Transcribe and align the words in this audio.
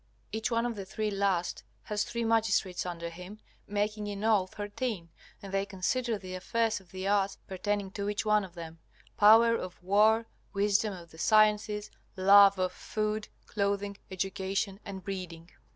Each 0.31 0.49
one 0.49 0.65
of 0.65 0.75
the 0.75 0.83
three 0.83 1.11
last 1.11 1.61
has 1.83 2.03
three 2.03 2.25
magistrates 2.25 2.87
under 2.87 3.09
him, 3.11 3.37
making 3.67 4.07
in 4.07 4.23
all 4.23 4.47
thirteen, 4.47 5.09
and 5.43 5.53
they 5.53 5.63
consider 5.63 6.17
the 6.17 6.33
affairs 6.33 6.79
of 6.81 6.89
the 6.89 7.07
arts 7.07 7.35
pertaining 7.45 7.91
to 7.91 8.09
each 8.09 8.25
one 8.25 8.43
of 8.43 8.55
them: 8.55 8.79
Power, 9.15 9.55
of 9.55 9.79
war; 9.83 10.25
Wisdom, 10.53 10.91
of 10.93 11.11
the 11.11 11.19
sciences; 11.19 11.91
Love, 12.17 12.57
of 12.57 12.71
food, 12.71 13.27
clothing, 13.45 13.95
education, 14.09 14.79
and 14.83 15.03
breeding. 15.03 15.51